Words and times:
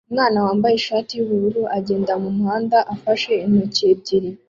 Umwana 0.09 0.37
wambaye 0.45 0.73
ishati 0.77 1.11
yubururu 1.15 1.61
agenda 1.77 2.11
mumuhanda 2.23 2.77
afashe 2.93 3.31
intoki 3.45 3.83
ebyiri 3.93 4.29